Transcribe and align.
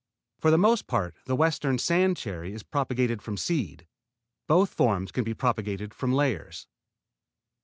For 0.39 0.49
the 0.49 0.57
most 0.57 0.87
part 0.87 1.13
the 1.27 1.35
western 1.35 1.77
sand 1.77 2.17
cherry 2.17 2.53
is 2.53 2.63
propagated 2.63 3.21
from 3.21 3.37
seed. 3.37 3.85
Both 4.47 4.73
forms 4.73 5.11
can 5.11 5.23
be 5.23 5.35
propagated 5.35 5.93
from 5.93 6.11
layers. 6.11 6.65